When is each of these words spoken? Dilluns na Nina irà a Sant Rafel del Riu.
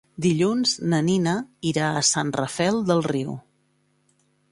Dilluns 0.25 0.71
na 0.93 1.01
Nina 1.09 1.33
irà 1.71 1.89
a 1.99 2.03
Sant 2.13 2.31
Rafel 2.37 2.81
del 2.89 3.05
Riu. 3.09 3.37